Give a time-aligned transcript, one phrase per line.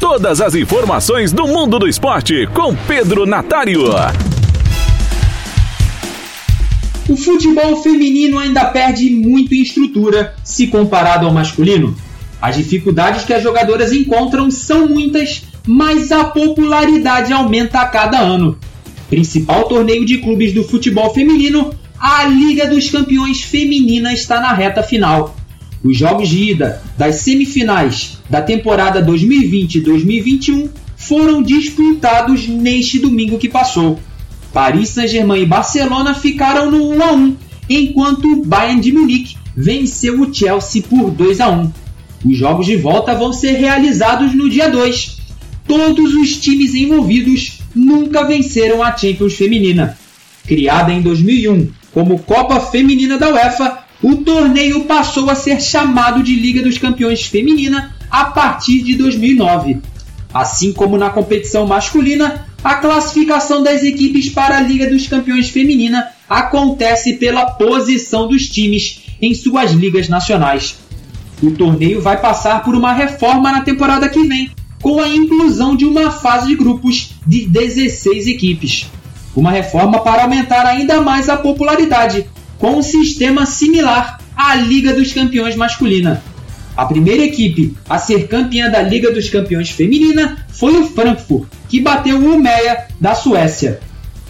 [0.00, 3.82] Todas as informações do mundo do esporte com Pedro Natário.
[7.08, 11.96] O futebol feminino ainda perde muito em estrutura se comparado ao masculino.
[12.40, 18.56] As dificuldades que as jogadoras encontram são muitas, mas a popularidade aumenta a cada ano.
[19.10, 24.80] Principal torneio de clubes do futebol feminino, a Liga dos Campeões Feminina está na reta
[24.80, 25.37] final.
[25.82, 33.98] Os jogos de ida das semifinais da temporada 2020-2021 foram disputados neste domingo que passou.
[34.52, 37.36] Paris Saint-Germain e Barcelona ficaram no 1 a 1,
[37.70, 41.72] enquanto o Bayern de Munique venceu o Chelsea por 2 a 1.
[42.24, 45.18] Os jogos de volta vão ser realizados no dia 2.
[45.66, 49.96] Todos os times envolvidos nunca venceram a Champions Feminina.
[50.46, 56.34] Criada em 2001 como Copa Feminina da UEFA, o torneio passou a ser chamado de
[56.34, 59.78] Liga dos Campeões Feminina a partir de 2009.
[60.32, 66.10] Assim como na competição masculina, a classificação das equipes para a Liga dos Campeões Feminina
[66.28, 70.76] acontece pela posição dos times em suas ligas nacionais.
[71.42, 75.84] O torneio vai passar por uma reforma na temporada que vem, com a inclusão de
[75.84, 78.86] uma fase de grupos de 16 equipes.
[79.34, 82.26] Uma reforma para aumentar ainda mais a popularidade,
[82.58, 86.22] com um sistema similar à Liga dos Campeões masculina.
[86.76, 91.80] A primeira equipe a ser campeã da Liga dos Campeões feminina foi o Frankfurt, que
[91.80, 93.80] bateu o Meia da Suécia.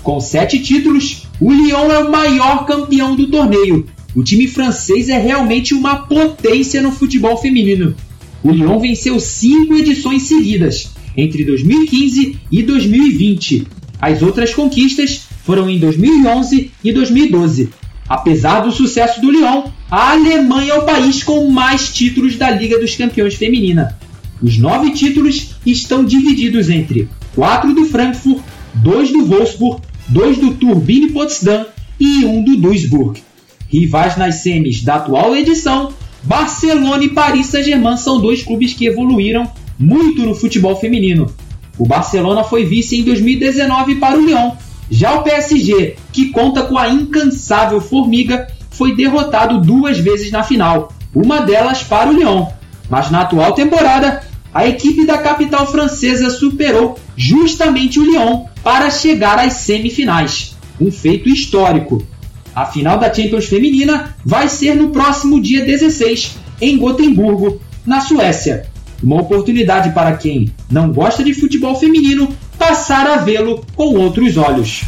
[0.03, 3.87] Com sete títulos, o Lyon é o maior campeão do torneio.
[4.15, 7.95] O time francês é realmente uma potência no futebol feminino.
[8.43, 13.67] O Lyon venceu cinco edições seguidas, entre 2015 e 2020.
[14.01, 17.69] As outras conquistas foram em 2011 e 2012.
[18.09, 22.79] Apesar do sucesso do Lyon, a Alemanha é o país com mais títulos da Liga
[22.79, 23.99] dos Campeões Feminina.
[24.41, 28.43] Os nove títulos estão divididos entre quatro do Frankfurt,
[28.75, 31.67] dois do Wolfsburg, dois do Turbine Potsdam
[32.01, 33.23] e um do Duisburg.
[33.69, 35.93] Rivais nas semis da atual edição,
[36.23, 41.31] Barcelona e Paris Saint-Germain são dois clubes que evoluíram muito no futebol feminino.
[41.79, 44.53] O Barcelona foi vice em 2019 para o Lyon
[44.91, 50.93] já o PSG, que conta com a incansável Formiga, foi derrotado duas vezes na final,
[51.15, 52.47] uma delas para o Lyon.
[52.89, 54.23] Mas na atual temporada,
[54.53, 60.57] a equipe da capital francesa superou justamente o Lyon para chegar às semifinais.
[60.81, 62.07] Um feito histórico.
[62.55, 68.67] A final da Champions Feminina vai ser no próximo dia 16, em Gotemburgo, na Suécia.
[69.03, 74.83] Uma oportunidade para quem não gosta de futebol feminino passar a vê-lo com outros olhos.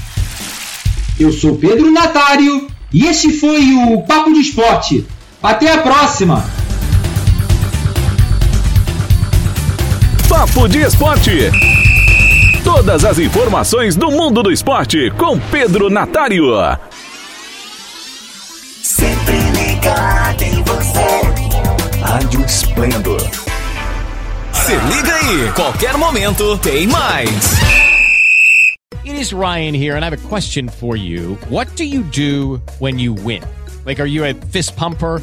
[1.19, 5.07] Eu sou Pedro Natário e este foi o Papo de Esporte.
[5.43, 6.45] Até a próxima!
[10.29, 11.51] Papo de Esporte.
[12.65, 16.45] Todas as informações do mundo do esporte com Pedro Natário.
[18.83, 22.01] Sempre ligado em você.
[22.03, 23.50] Rádio Esplendor.
[24.71, 27.29] Se liga aí, qualquer momento tem mais.
[29.05, 31.37] It is Ryan here, and I have a question for you.
[31.49, 33.43] What do you do when you win?
[33.85, 35.23] Like, are you a fist pumper?